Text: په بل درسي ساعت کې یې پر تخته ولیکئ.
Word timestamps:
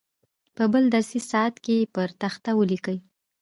په 0.55 0.63
بل 0.73 0.83
درسي 0.95 1.19
ساعت 1.31 1.55
کې 1.63 1.73
یې 1.79 1.89
پر 1.95 2.09
تخته 2.21 2.51
ولیکئ. 2.59 2.97